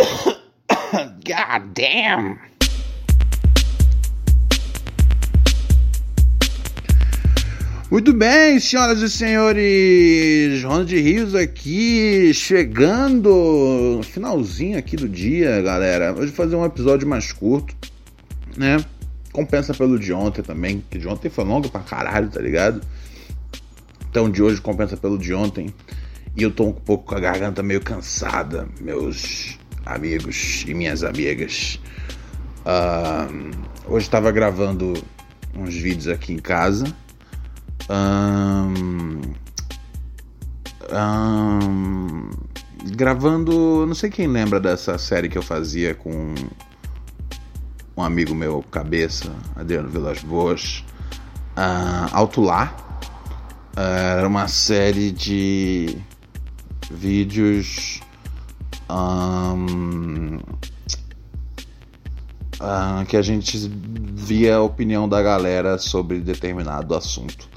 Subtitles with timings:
[1.24, 2.38] God damn.
[7.90, 16.14] Muito bem, senhoras e senhores, Ronald Rios aqui, chegando no finalzinho aqui do dia, galera.
[16.14, 17.74] Hoje fazer um episódio mais curto,
[18.56, 18.82] né?
[19.32, 22.80] Compensa pelo de ontem também, que de ontem foi longo pra caralho, tá ligado?
[24.08, 25.74] Então de hoje compensa pelo de ontem.
[26.36, 29.58] E eu tô um pouco com a garganta meio cansada, meus
[29.90, 31.80] amigos e minhas amigas.
[32.60, 33.50] Uh,
[33.86, 34.94] hoje estava gravando
[35.54, 36.86] uns vídeos aqui em casa.
[37.88, 39.20] Um,
[40.92, 42.30] um,
[42.94, 43.84] gravando.
[43.86, 46.34] Não sei quem lembra dessa série que eu fazia com
[47.96, 50.84] um amigo meu, cabeça, Adriano Vilas Boas.
[51.56, 52.76] Uh, Alto Lá.
[53.76, 55.96] Era uma série de
[56.90, 58.00] vídeos
[58.90, 60.36] um,
[62.60, 63.56] uh, que a gente
[64.14, 67.48] via a opinião da galera sobre determinado assunto.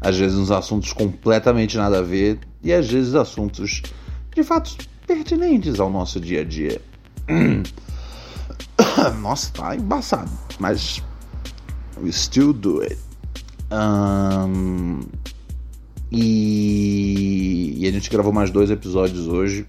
[0.00, 3.82] Às vezes uns assuntos completamente nada a ver e às vezes assuntos
[4.34, 6.80] de fato pertinentes ao nosso dia a dia.
[9.20, 11.02] Nossa, tá embaçado, mas
[12.00, 12.98] we still do it.
[13.70, 15.00] Um,
[16.10, 19.66] e, e a gente gravou mais dois episódios hoje.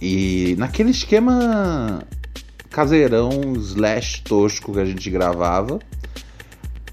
[0.00, 2.02] E naquele esquema
[2.70, 5.78] caseirão slash tosco que a gente gravava.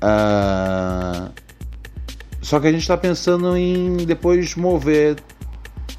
[0.03, 1.31] Uh,
[2.41, 5.17] só que a gente está pensando em depois mover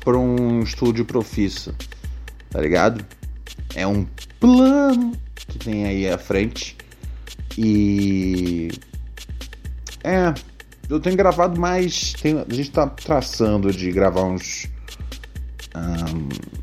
[0.04, 1.74] para um estúdio profissa,
[2.50, 3.04] tá ligado?
[3.74, 4.06] É um
[4.38, 6.76] plano que tem aí à frente.
[7.56, 8.70] E.
[10.04, 10.34] É,
[10.88, 12.12] eu tenho gravado mais.
[12.14, 14.66] Tem, a gente tá traçando de gravar uns.
[15.74, 16.61] Um,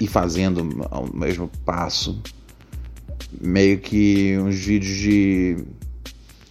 [0.00, 2.20] e fazendo ao mesmo passo.
[3.40, 5.64] Meio que uns vídeos de.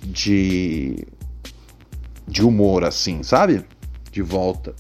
[0.04, 1.08] de.
[2.28, 3.66] de humor, assim, sabe?
[4.12, 4.76] De volta.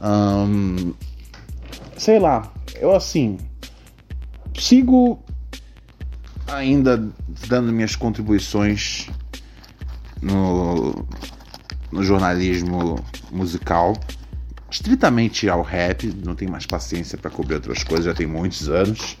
[0.00, 0.94] Um,
[1.98, 3.38] sei lá, eu assim.
[4.58, 5.22] Sigo
[6.46, 7.10] ainda
[7.48, 9.08] dando minhas contribuições
[10.22, 11.06] no,
[11.92, 12.96] no jornalismo
[13.30, 13.94] musical,
[14.70, 19.16] estritamente ao rap, não tenho mais paciência para cobrir outras coisas, já tem muitos anos.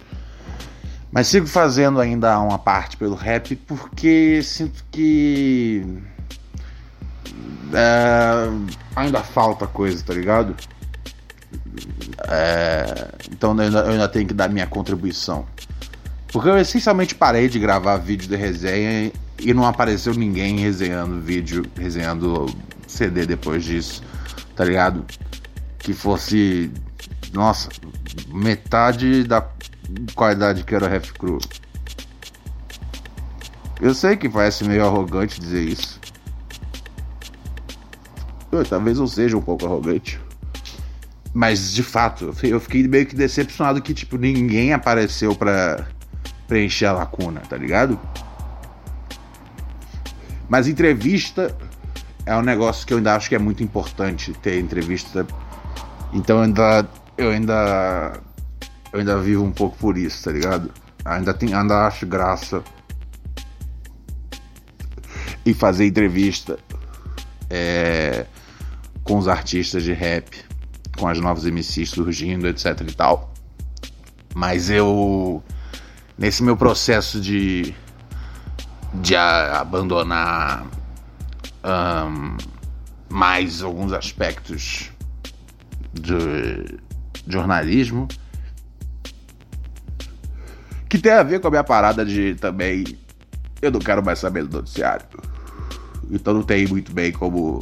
[1.10, 5.86] Mas sigo fazendo ainda uma parte pelo rap porque sinto que
[7.72, 8.48] é,
[8.94, 10.54] ainda falta coisa, tá ligado?
[12.28, 15.46] É, então eu ainda, eu ainda tenho que dar minha contribuição.
[16.32, 21.64] Porque eu essencialmente parei de gravar vídeo de resenha e não apareceu ninguém resenhando vídeo,
[21.78, 22.46] resenhando
[22.86, 24.02] CD depois disso,
[24.56, 25.04] tá ligado?
[25.78, 26.72] Que fosse,
[27.32, 27.68] nossa,
[28.28, 29.46] metade da
[30.14, 31.38] qualidade que era o Ref Crew.
[33.80, 36.00] Eu sei que parece meio arrogante dizer isso.
[38.50, 40.18] Eu, talvez eu seja um pouco arrogante.
[41.34, 45.86] Mas de fato, eu fiquei meio que decepcionado que tipo ninguém apareceu pra
[46.48, 48.00] preencher a lacuna, tá ligado?
[50.48, 51.54] Mas entrevista
[52.26, 55.24] é um negócio que eu ainda acho que é muito importante ter entrevista.
[56.12, 58.20] Então eu ainda eu ainda
[58.92, 60.72] eu ainda vivo um pouco por isso, tá ligado?
[61.04, 62.62] Ainda tem ainda acho graça
[65.44, 66.58] e fazer entrevista
[67.48, 68.26] é,
[69.04, 70.36] com os artistas de rap,
[70.98, 73.32] com as novas MCs surgindo, etc e tal.
[74.34, 75.40] Mas eu
[76.18, 77.72] nesse meu processo de
[78.94, 80.66] de abandonar
[81.66, 82.36] um,
[83.08, 84.90] mais alguns aspectos
[85.92, 86.78] de
[87.26, 88.06] jornalismo
[90.88, 92.84] que tem a ver com a minha parada de também
[93.60, 95.06] eu não quero mais saber do noticiário
[96.10, 97.58] então não tem muito bem como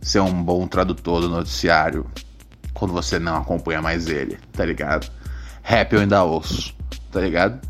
[0.00, 2.06] ser um bom tradutor do noticiário
[2.72, 5.10] quando você não acompanha mais ele, tá ligado?
[5.62, 6.74] Rap eu ainda ouço,
[7.10, 7.60] tá ligado?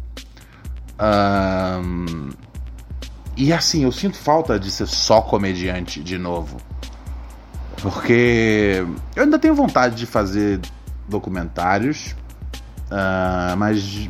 [1.01, 2.31] Um,
[3.37, 6.57] e assim, eu sinto falta de ser só comediante de novo.
[7.83, 8.85] Porque
[9.15, 10.61] eu ainda tenho vontade de fazer
[11.07, 12.17] documentários.
[12.91, 14.09] uh, mas,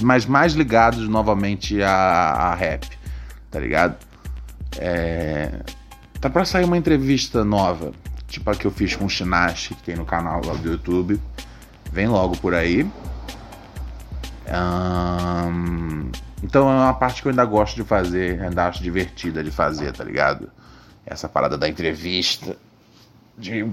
[0.00, 2.88] mas mais ligados novamente a, a rap,
[3.50, 3.96] tá ligado?
[4.76, 5.60] É,
[6.20, 7.92] tá pra sair uma entrevista nova,
[8.26, 11.20] tipo a que eu fiz com o Shinashi, que tem no canal lá do YouTube.
[11.92, 12.84] Vem logo por aí.
[14.48, 15.93] Um,
[16.44, 19.90] então é uma parte que eu ainda gosto de fazer, ainda acho divertida de fazer,
[19.94, 20.52] tá ligado?
[21.06, 22.54] Essa parada da entrevista,
[23.38, 23.66] de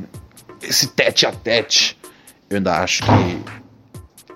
[0.62, 2.00] esse tete a tete,
[2.50, 3.44] eu ainda acho que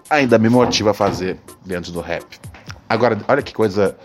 [0.09, 2.25] ainda me motiva a fazer dentro do rap.
[2.89, 3.97] Agora, olha que coisa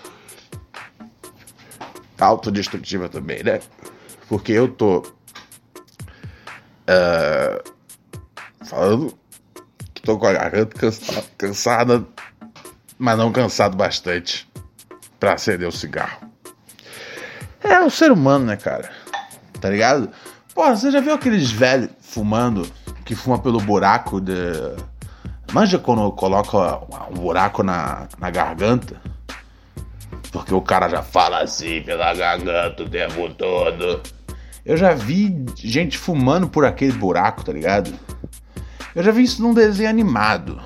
[2.17, 3.61] autodestrutiva também, né?
[4.29, 4.99] Porque eu tô
[6.87, 7.73] uh,
[8.65, 9.12] falando
[9.93, 12.06] que tô com a garganta cansada, cansada
[13.00, 14.47] mas não cansado bastante
[15.19, 16.29] para acender o cigarro.
[17.64, 18.91] É o ser humano, né, cara?
[19.58, 20.11] Tá ligado?
[20.55, 22.70] Pô, você já viu aqueles velhos fumando
[23.06, 24.35] que fuma pelo buraco de.
[25.50, 26.79] Manja quando coloca
[27.11, 29.00] um buraco na, na garganta?
[30.31, 34.00] Porque o cara já fala assim pela garganta o tempo todo.
[34.64, 37.93] Eu já vi gente fumando por aquele buraco, tá ligado?
[38.94, 40.61] Eu já vi isso num desenho animado.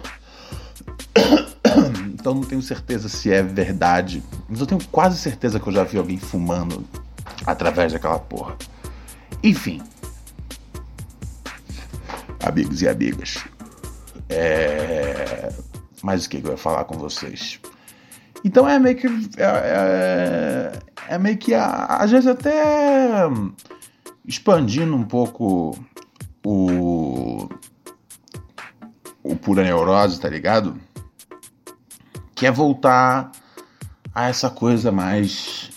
[2.25, 4.23] Então não tenho certeza se é verdade.
[4.49, 6.83] Mas eu tenho quase certeza que eu já vi alguém fumando
[7.45, 8.57] através daquela porra.
[9.43, 9.83] Enfim.
[12.43, 13.45] Amigos e amigas.
[14.31, 15.53] É...
[16.03, 17.61] Mas o que eu ia falar com vocês?
[18.43, 19.07] Então é meio que.
[19.07, 20.73] É, é,
[21.11, 21.53] é meio que.
[21.53, 23.29] Às vezes até
[24.27, 25.79] expandindo um pouco
[26.43, 27.51] o.
[29.23, 30.81] O pura neurose, tá ligado?
[32.45, 33.33] Que é voltar
[34.15, 35.71] a essa coisa mais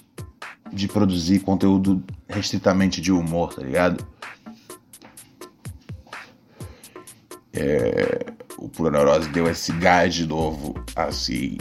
[0.70, 4.06] de produzir conteúdo restritamente de humor, tá ligado?
[7.54, 11.58] É, o Pura Neurose deu esse gás de novo, assim,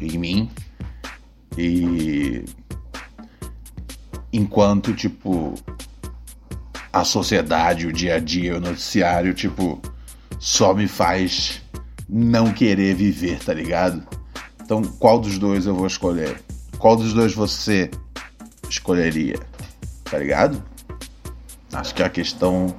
[0.00, 0.50] em mim.
[1.58, 2.44] E
[4.32, 5.54] enquanto, tipo,
[6.92, 9.82] a sociedade, o dia a dia, o noticiário, tipo,
[10.38, 11.60] só me faz
[12.08, 14.02] não querer viver, tá ligado?
[14.62, 16.40] Então, qual dos dois eu vou escolher?
[16.78, 17.90] Qual dos dois você
[18.68, 19.38] escolheria?
[20.04, 20.62] Tá ligado?
[21.72, 22.74] Acho que a questão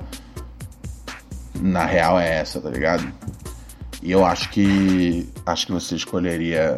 [1.59, 3.11] na real é essa, tá ligado?
[4.01, 6.77] E eu acho que acho que você escolheria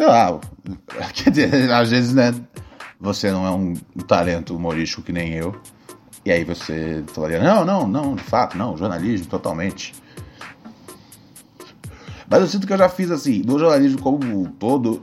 [0.00, 0.40] sei lá,
[1.12, 2.34] quer dizer, às vezes, né,
[2.98, 3.74] você não é um
[4.06, 5.54] talento humorístico que nem eu.
[6.24, 9.94] E aí você falaria: "Não, não, não, de fato, não, jornalismo totalmente".
[12.30, 15.02] Mas eu sinto que eu já fiz assim, no jornalismo como um todo,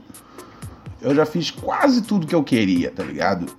[0.98, 3.54] eu já fiz quase tudo que eu queria, tá ligado?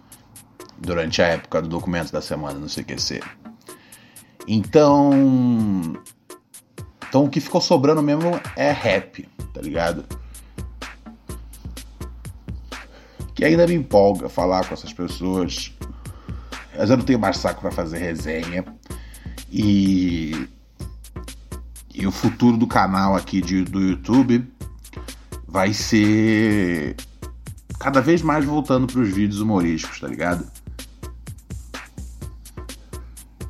[0.79, 3.21] Durante a época do documento da semana no CQC.
[4.47, 5.11] Então.
[7.07, 10.03] Então o que ficou sobrando mesmo é rap, tá ligado?
[13.35, 15.71] Que ainda me empolga falar com essas pessoas.
[16.75, 18.65] Mas eu não tenho mais saco para fazer resenha.
[19.51, 20.47] E
[21.99, 24.49] e o futuro do canal aqui de, do YouTube
[25.45, 26.95] vai ser
[27.77, 30.49] cada vez mais voltando para os vídeos humorísticos, tá ligado?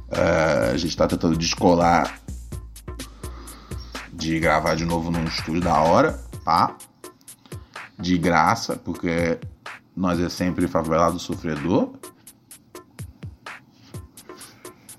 [0.08, 2.20] Uh, a gente está tentando descolar
[4.12, 6.76] de gravar de novo num estúdio da hora, tá?
[8.00, 9.40] De graça, porque
[9.96, 11.94] nós é sempre favelado sofredor.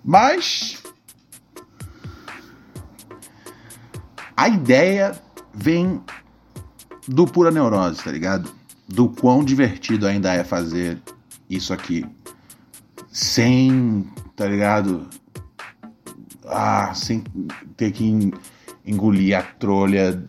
[0.05, 0.80] Mas
[4.41, 5.13] A ideia
[5.53, 6.01] vem
[7.07, 8.51] do pura neurose, tá ligado?
[8.89, 10.99] Do quão divertido ainda é fazer
[11.51, 12.07] isso aqui.
[13.13, 15.07] Sem, tá ligado?
[16.47, 17.23] Ah, sem
[17.77, 18.33] ter que
[18.83, 20.25] engolir a trolha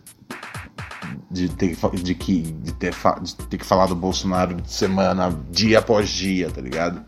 [1.30, 5.78] de ter, de que, de ter, de ter que falar do Bolsonaro de semana, dia
[5.78, 7.02] após dia, tá ligado?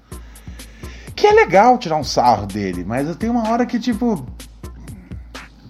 [1.15, 4.27] Que é legal tirar um sarro dele, mas tenho uma hora que, tipo,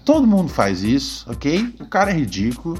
[0.05, 1.75] Todo mundo faz isso, ok?
[1.79, 2.75] O cara é ridículo.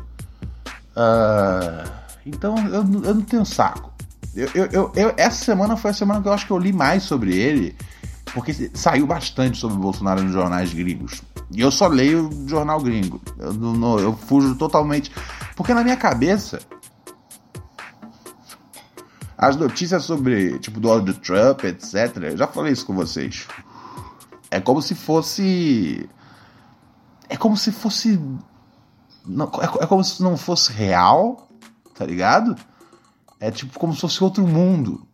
[0.95, 1.89] Uh,
[2.23, 3.91] então eu, eu, não tenho saco.
[4.35, 7.03] Eu, eu, eu, essa semana foi a semana que eu acho que eu li mais
[7.03, 7.75] sobre ele,
[8.33, 11.23] porque saiu bastante sobre o Bolsonaro nos jornais gringos.
[11.51, 13.19] E eu só leio jornal gringo.
[13.39, 15.11] Eu, não, eu fujo totalmente.
[15.55, 16.59] Porque na minha cabeça,
[19.37, 22.17] as notícias sobre, tipo, Donald Trump, etc.
[22.23, 23.47] Eu já falei isso com vocês.
[24.51, 26.07] É como se fosse
[27.29, 28.19] é como se fosse.
[29.25, 31.49] Não, é, é como se não fosse real,
[31.93, 32.55] tá ligado?
[33.39, 35.05] É tipo como se fosse outro mundo.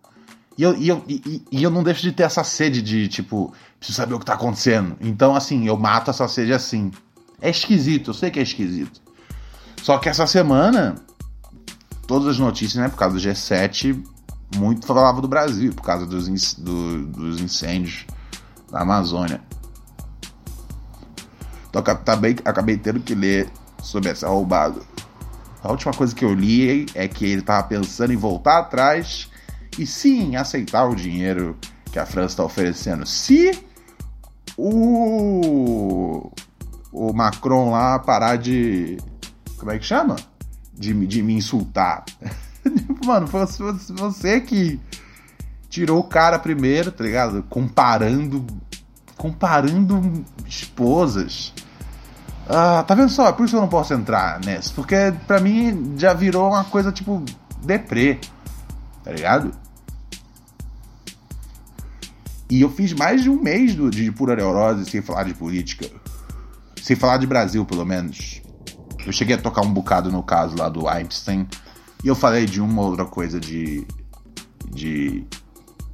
[0.58, 3.53] E eu, e, eu, e, e, eu não deixo de ter essa sede de, tipo,
[3.80, 4.98] preciso saber o que tá acontecendo.
[5.00, 6.91] Então, assim, eu mato essa sede assim.
[7.41, 9.01] É esquisito, eu sei que é esquisito.
[9.82, 10.96] Só que essa semana,
[12.06, 14.03] todas as notícias, né, por causa do G7,
[14.56, 18.06] muito falava do Brasil, por causa dos, do, dos incêndios
[18.72, 19.41] na Amazônia.
[21.71, 23.49] Então acabei, acabei tendo que ler
[23.81, 24.81] sobre essa roubada.
[25.63, 29.29] A última coisa que eu li é que ele estava pensando em voltar atrás
[29.79, 31.57] e sim aceitar o dinheiro
[31.91, 33.05] que a França está oferecendo.
[33.05, 33.57] Se
[34.57, 36.29] o,
[36.91, 38.97] o Macron lá parar de.
[39.57, 40.17] Como é que chama?
[40.73, 42.03] De, de me insultar.
[43.05, 43.45] Mano, foi
[43.95, 44.79] você que
[45.69, 47.43] tirou o cara primeiro, tá ligado?
[47.43, 48.45] Comparando.
[49.21, 51.53] Comparando esposas.
[52.49, 53.31] Ah, tá vendo só?
[53.31, 54.73] Por isso eu não posso entrar nessa.
[54.73, 54.95] Porque
[55.27, 57.23] pra mim já virou uma coisa tipo
[57.63, 58.19] deprê.
[59.03, 59.51] Tá ligado?
[62.49, 65.87] E eu fiz mais de um mês de pura neurose sem falar de política.
[66.81, 68.41] Sem falar de Brasil, pelo menos.
[69.05, 71.47] Eu cheguei a tocar um bocado no caso lá do Einstein.
[72.03, 73.85] E eu falei de uma outra coisa de.
[74.67, 75.27] de.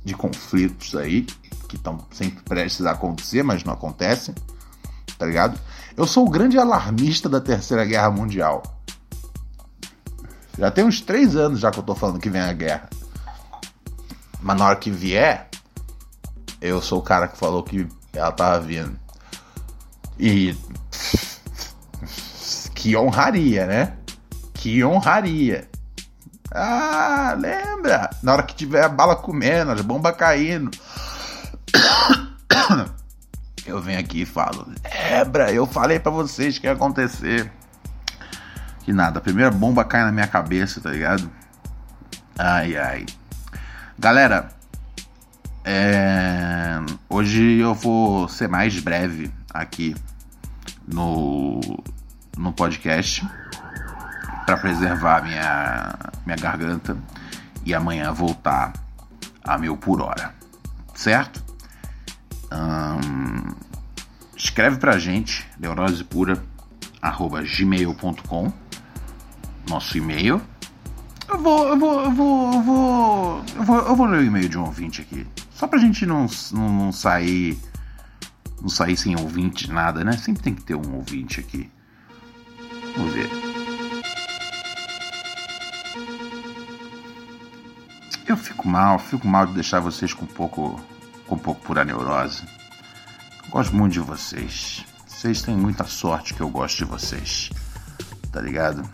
[0.05, 1.27] de conflitos aí.
[1.68, 4.34] Que estão sempre prestes a acontecer, mas não acontecem.
[5.18, 5.60] Tá ligado?
[5.96, 8.64] Eu sou o grande alarmista da Terceira Guerra Mundial.
[10.58, 12.90] Já tem uns três anos já que eu tô falando que vem a guerra.
[14.42, 15.50] Mas na hora que vier,
[16.62, 18.98] eu sou o cara que falou que ela tava vindo.
[20.20, 20.56] E.
[22.74, 23.98] Que honraria, né?
[24.54, 25.68] Que honraria.
[26.52, 28.10] Ah, lembra?
[28.24, 30.72] Na hora que tiver a bala comendo, as bombas caindo.
[33.68, 34.66] Eu venho aqui e falo:
[35.12, 35.52] Lembra?
[35.52, 37.52] Eu falei para vocês que ia acontecer.
[38.84, 41.30] Que nada, a primeira bomba cai na minha cabeça, tá ligado?
[42.40, 43.06] Ai, ai.
[44.00, 44.50] Galera,
[45.66, 46.78] é...
[47.10, 49.94] Hoje eu vou ser mais breve aqui
[50.88, 51.60] no,
[52.38, 53.28] no podcast
[54.46, 55.94] para preservar minha,
[56.26, 56.98] minha garganta
[57.66, 58.72] e amanhã voltar
[59.44, 60.34] a mil por hora,
[60.94, 61.44] certo?
[62.50, 63.26] Hum,
[64.48, 68.54] escreve pra gente, neurosepura.gmail.com
[69.70, 70.42] nosso e-mail.
[71.27, 74.48] Eu vou, eu vou, eu vou, eu vou, eu vou, eu vou ler o e-mail
[74.48, 75.27] de um ouvinte aqui.
[75.51, 77.60] Só pra gente não, não, não sair.
[78.62, 80.13] Não sair sem ouvinte, nada, né?
[80.13, 81.70] Sempre tem que ter um ouvinte aqui.
[82.96, 83.30] Vamos ver.
[88.25, 90.82] Eu fico mal, fico mal de deixar vocês com um pouco.
[91.27, 92.57] com um pouco pura neurose.
[93.50, 94.86] Gosto muito de vocês.
[95.08, 97.50] Vocês têm muita sorte que eu gosto de vocês.
[98.32, 98.88] Tá ligado?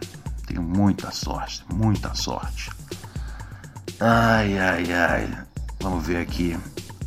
[0.46, 2.70] Tenho muita sorte, muita sorte.
[4.00, 5.44] Ai, ai, ai.
[5.82, 6.58] Vamos ver aqui.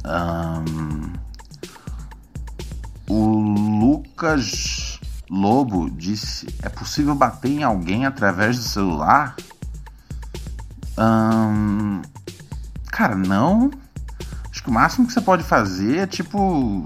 [0.05, 1.13] Um,
[3.09, 3.39] o
[3.81, 4.99] Lucas
[5.31, 9.37] Lobo disse: É possível bater em alguém através do celular?
[10.99, 12.03] Um,
[12.89, 13.71] cara, não.
[14.51, 16.85] Acho que o máximo que você pode fazer é tipo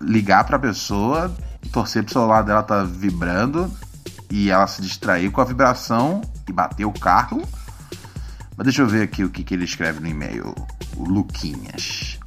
[0.00, 1.34] ligar pra pessoa,
[1.72, 3.70] torcer pro celular dela tá vibrando
[4.30, 7.42] e ela se distrair com a vibração e bater o carro
[8.60, 10.54] mas deixa eu ver aqui o que, que ele escreve no e-mail.
[10.94, 12.18] O Luquinhas.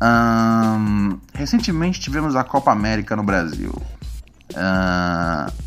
[0.00, 3.70] Um, recentemente tivemos a Copa América no Brasil.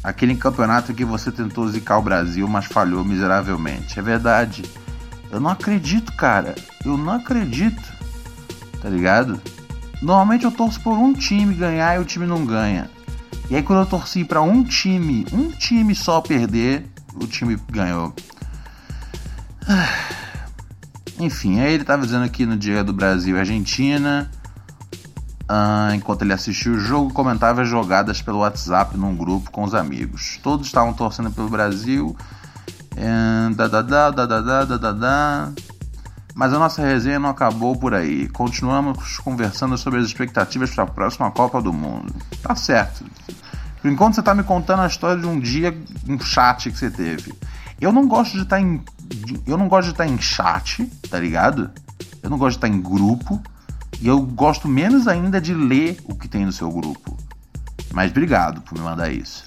[0.03, 3.99] Aquele campeonato que você tentou zicar o Brasil, mas falhou miseravelmente.
[3.99, 4.63] É verdade.
[5.29, 6.55] Eu não acredito, cara.
[6.83, 7.93] Eu não acredito.
[8.81, 9.39] Tá ligado?
[10.05, 12.87] Normalmente eu torço por um time ganhar e o time não ganha.
[13.49, 18.13] E aí quando eu torci para um time, um time só perder, o time ganhou.
[21.17, 24.29] Enfim, aí ele estava dizendo aqui no dia do Brasil e Argentina.
[25.49, 29.73] Uh, enquanto ele assistiu o jogo, comentava as jogadas pelo WhatsApp num grupo com os
[29.73, 30.39] amigos.
[30.43, 32.15] Todos estavam torcendo pelo Brasil.
[33.55, 35.51] da, da, da, da, da, da, da, da.
[36.35, 38.27] Mas a nossa resenha não acabou por aí.
[38.27, 42.13] Continuamos conversando sobre as expectativas para a próxima Copa do Mundo.
[42.43, 43.05] Tá certo.
[43.85, 45.73] Enquanto você está me contando a história de um dia,
[46.05, 47.33] um chat que você teve.
[47.79, 48.83] Eu não gosto de estar tá em
[49.47, 51.71] eu não gosto de estar em chat, tá ligado?
[52.21, 53.41] Eu não gosto de estar em grupo.
[54.01, 57.17] E eu gosto menos ainda de ler o que tem no seu grupo.
[57.93, 59.45] Mas obrigado por me mandar isso.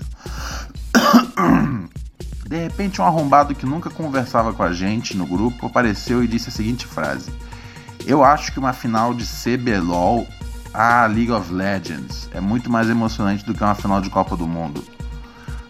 [2.49, 6.49] De repente, um arrombado que nunca conversava com a gente no grupo apareceu e disse
[6.49, 7.31] a seguinte frase:
[8.07, 10.26] Eu acho que uma final de CBLOL
[10.73, 14.47] a League of Legends é muito mais emocionante do que uma final de Copa do
[14.47, 14.83] Mundo.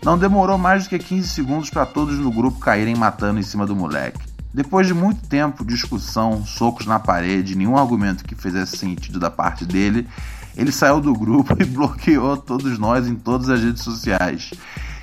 [0.05, 3.67] Não demorou mais do que 15 segundos para todos no grupo caírem matando em cima
[3.67, 4.21] do moleque.
[4.55, 9.67] Depois de muito tempo, discussão, socos na parede, nenhum argumento que fizesse sentido da parte
[9.67, 10.07] dele,
[10.57, 14.53] Ele saiu do grupo e bloqueou todos nós em todas as redes sociais.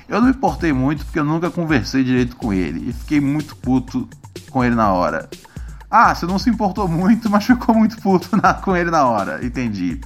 [0.08, 3.56] Eu não me importei muito porque eu nunca conversei direito com ele e fiquei muito
[3.56, 4.08] puto
[4.50, 5.28] com ele na hora.
[5.90, 9.44] Ah, você não se importou muito, mas ficou muito puto na, com ele na hora.
[9.44, 10.00] Entendi.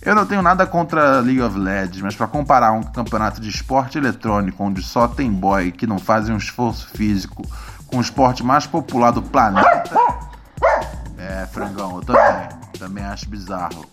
[0.00, 3.98] Eu não tenho nada contra League of Legends, mas para comparar um campeonato de esporte
[3.98, 7.42] eletrônico onde só tem boy que não fazem um esforço físico
[7.86, 9.68] com o esporte mais popular do planeta.
[11.18, 12.48] É, frangão, eu também.
[12.78, 13.84] Também acho bizarro.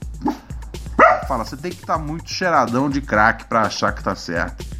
[1.28, 4.79] Fala, você tem que estar tá muito cheiradão de crack para achar que tá certo.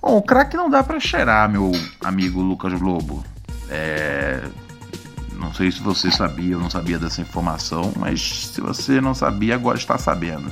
[0.00, 3.24] Bom, o crack não dá para cheirar, meu amigo Lucas Globo.
[3.68, 4.42] É.
[5.34, 9.54] Não sei se você sabia ou não sabia dessa informação, mas se você não sabia,
[9.54, 10.50] agora está sabendo.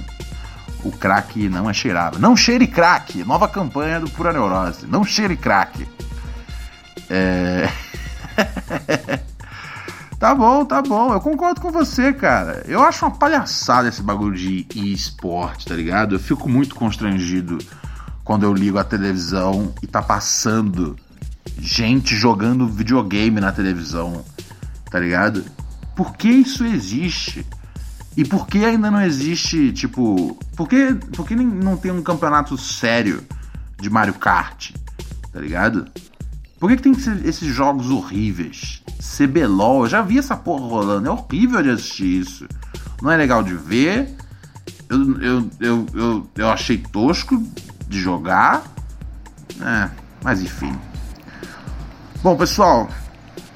[0.84, 2.20] O crack não é cheirável.
[2.20, 3.22] Não cheire crack!
[3.24, 4.86] Nova campanha do Pura Neurose.
[4.86, 5.86] Não cheire crack.
[7.10, 7.68] É.
[10.18, 11.12] tá bom, tá bom.
[11.12, 12.62] Eu concordo com você, cara.
[12.66, 16.14] Eu acho uma palhaçada esse bagulho de esporte, tá ligado?
[16.14, 17.58] Eu fico muito constrangido
[18.28, 20.94] quando eu ligo a televisão e tá passando
[21.58, 24.22] gente jogando videogame na televisão,
[24.90, 25.42] tá ligado?
[25.96, 27.46] Por que isso existe?
[28.14, 32.58] E por que ainda não existe, tipo, por que, por que não tem um campeonato
[32.58, 33.24] sério
[33.80, 34.72] de Mario Kart,
[35.32, 35.86] tá ligado?
[36.60, 36.92] Por que, que tem
[37.24, 38.82] esses jogos horríveis?
[39.00, 42.46] CBLOL, eu já vi essa porra rolando, é horrível de assistir isso.
[43.00, 44.14] Não é legal de ver,
[44.90, 47.42] eu, eu, eu, eu, eu achei tosco,
[47.88, 48.62] de jogar.
[49.60, 49.90] É,
[50.22, 50.78] mas enfim.
[52.22, 52.88] Bom, pessoal,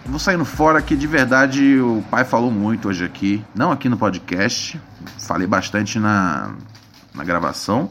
[0.06, 1.78] vou saindo fora aqui de verdade.
[1.78, 4.80] O pai falou muito hoje aqui, não aqui no podcast.
[5.18, 6.54] Falei bastante na,
[7.14, 7.90] na gravação.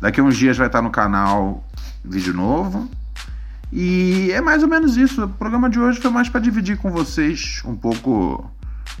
[0.00, 1.64] Daqui a uns dias vai estar no canal
[2.04, 2.88] vídeo novo.
[3.72, 5.24] E é mais ou menos isso.
[5.24, 8.50] O programa de hoje foi mais para dividir com vocês um pouco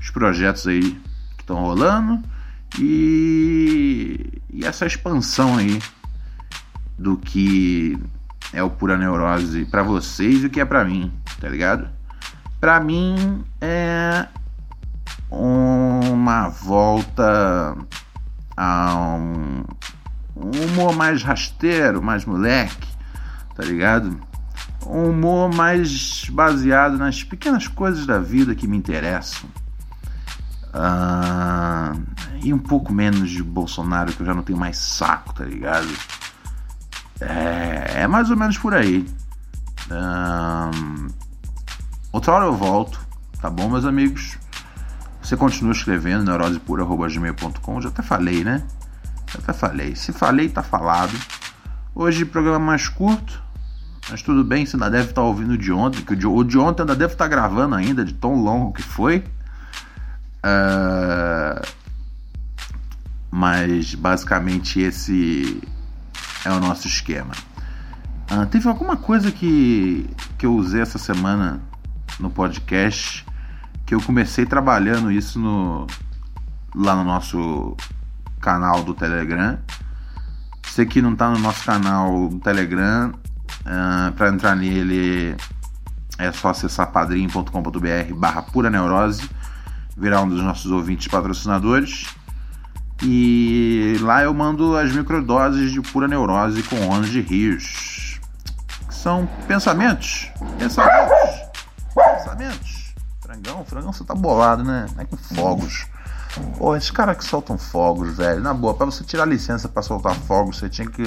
[0.00, 1.00] os projetos aí
[1.36, 2.22] que estão rolando
[2.78, 5.78] e, e essa expansão aí
[6.98, 7.98] do que
[8.52, 11.88] é o pura neurose para vocês e o que é para mim, tá ligado?
[12.60, 14.26] Para mim é
[15.30, 17.76] uma volta
[18.56, 19.64] a um,
[20.36, 22.88] um humor mais rasteiro, mais moleque,
[23.54, 24.18] tá ligado?
[24.86, 29.48] Um humor mais baseado nas pequenas coisas da vida que me interessam.
[30.68, 32.00] Uh,
[32.42, 35.88] e um pouco menos de Bolsonaro, que eu já não tenho mais saco, tá ligado?
[37.20, 39.06] É, é mais ou menos por aí.
[39.90, 41.08] Um,
[42.12, 43.00] outra hora eu volto,
[43.40, 44.38] tá bom, meus amigos?
[45.22, 47.80] Você continua escrevendo neurosepura.gmail.com.
[47.80, 48.62] Já até falei, né?
[49.32, 49.96] Já até falei.
[49.96, 51.16] Se falei, tá falado.
[51.94, 53.42] Hoje programa mais curto,
[54.10, 56.82] mas tudo bem, você ainda deve estar tá ouvindo de ontem, que o de ontem
[56.82, 59.24] ainda deve estar tá gravando ainda, de tão longo que foi.
[60.44, 61.66] Uh,
[63.30, 65.60] mas basicamente esse
[66.46, 67.32] é o nosso esquema.
[68.30, 71.60] Ah, teve alguma coisa que, que eu usei essa semana
[72.18, 73.24] no podcast
[73.84, 75.86] que eu comecei trabalhando isso no,
[76.74, 77.76] lá no nosso
[78.40, 79.58] canal do Telegram.
[80.64, 85.36] Você que não está no nosso canal do Telegram, uh, para entrar nele
[86.18, 89.28] é só acessar padrim.com.br barra pura neurose,
[89.96, 92.06] virar um dos nossos ouvintes patrocinadores.
[93.02, 98.18] E lá eu mando as microdoses de pura neurose com ondas de rios.
[98.90, 100.30] São pensamentos.
[100.58, 101.40] Pensamentos.
[101.94, 102.94] Pensamentos.
[103.20, 104.86] Frangão, frangão, você tá bolado, né?
[104.98, 105.86] É com fogos.
[106.58, 108.40] Pô, esses caras que soltam fogos, velho.
[108.40, 111.02] Na boa, pra você tirar licença para soltar fogos, você tinha que,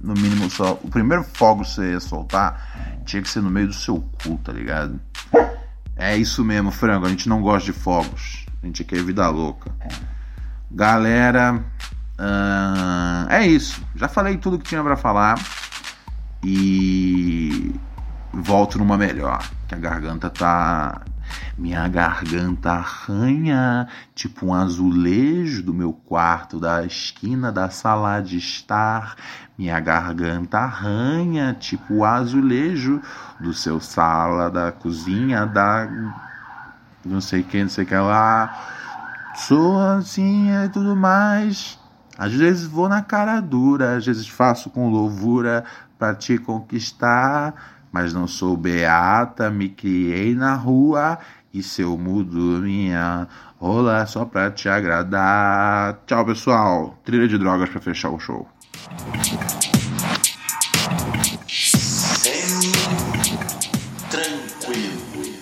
[0.00, 0.78] no mínimo, só.
[0.82, 4.36] O primeiro fogo que você ia soltar tinha que ser no meio do seu cu,
[4.38, 5.00] tá ligado?
[5.96, 7.06] É isso mesmo, frango.
[7.06, 8.46] A gente não gosta de fogos.
[8.62, 9.70] A gente quer vida louca.
[10.70, 11.64] Galera,
[12.18, 13.82] uh, é isso.
[13.94, 15.38] Já falei tudo que tinha para falar
[16.44, 17.74] e
[18.32, 19.48] volto numa melhor.
[19.68, 21.02] Que a garganta tá.
[21.58, 29.16] Minha garganta arranha, tipo um azulejo do meu quarto, da esquina da sala de estar.
[29.58, 33.00] Minha garganta arranha, tipo o azulejo
[33.40, 35.88] do seu sala, da cozinha, da.
[37.04, 38.74] Não sei quem, não sei o que lá
[39.36, 41.78] Sou assim e tudo mais.
[42.18, 45.64] Às vezes vou na cara dura, às vezes faço com louvura
[45.98, 47.54] para te conquistar,
[47.92, 51.18] mas não sou beata, me criei na rua
[51.52, 55.98] e se eu mudo minha rola só pra te agradar.
[56.06, 56.98] Tchau, pessoal.
[57.04, 58.48] Trilha de drogas para fechar o show.
[64.10, 65.35] Tranquilo.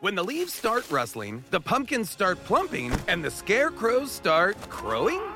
[0.00, 5.33] When the leaves start rustling, the pumpkins start plumping, and the scarecrows start crowing?